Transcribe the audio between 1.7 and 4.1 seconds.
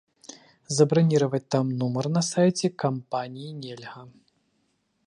нумар на сайце кампаніі нельга.